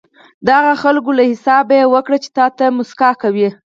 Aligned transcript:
د 0.45 0.47
هغه 0.57 0.73
خلکو 0.83 1.11
له 1.17 1.23
حسابه 1.31 1.73
یې 1.79 1.91
وکړئ 1.93 2.17
چې 2.23 2.29
تاته 2.37 2.65
موسکا 2.77 3.09
کوي. 3.21 3.49